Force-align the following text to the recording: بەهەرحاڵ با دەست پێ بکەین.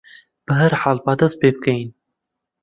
بەهەرحاڵ 0.47 0.97
با 1.05 1.13
دەست 1.19 1.35
پێ 1.41 1.49
بکەین. 1.55 1.89